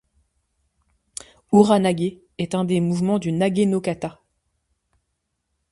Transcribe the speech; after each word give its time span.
Ura-Nage 1.53 2.17
est 2.39 2.55
un 2.55 2.63
mouvement 2.63 3.19
du 3.19 3.31
Nage-no-kata. 3.31 4.19